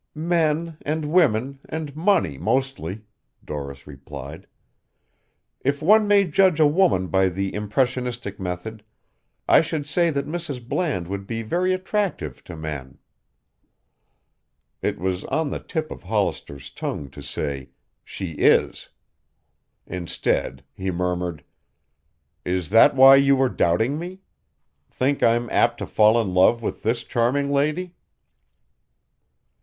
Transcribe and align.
"Men 0.15 0.77
and 0.81 1.11
women 1.13 1.59
and 1.69 1.95
money 1.95 2.39
mostly," 2.39 3.03
Doris 3.45 3.85
replied. 3.85 4.47
"If 5.59 5.79
one 5.83 6.07
may 6.07 6.23
judge 6.23 6.59
a 6.59 6.65
woman 6.65 7.05
by 7.05 7.29
the 7.29 7.53
impressionistic 7.53 8.39
method, 8.39 8.83
I 9.47 9.61
should 9.61 9.87
say 9.87 10.09
that 10.09 10.25
Mrs. 10.25 10.67
Bland 10.67 11.07
would 11.07 11.27
be 11.27 11.43
very 11.43 11.71
attractive 11.71 12.43
to 12.45 12.55
men." 12.57 12.97
It 14.81 14.97
was 14.97 15.23
on 15.25 15.51
the 15.51 15.59
tip 15.59 15.91
of 15.91 16.01
Hollister's 16.01 16.71
tongue 16.71 17.11
to 17.11 17.21
say, 17.21 17.69
"She 18.03 18.31
is." 18.31 18.89
Instead 19.85 20.63
he 20.73 20.89
murmured, 20.89 21.43
"Is 22.43 22.71
that 22.71 22.95
why 22.95 23.17
you 23.17 23.35
were 23.35 23.49
doubting 23.49 23.99
me? 23.99 24.21
Think 24.89 25.21
I'm 25.21 25.47
apt 25.51 25.77
to 25.77 25.85
fall 25.85 26.19
in 26.19 26.33
love 26.33 26.63
with 26.63 26.81
this 26.81 27.03
charming 27.03 27.51
lady?" 27.51 27.93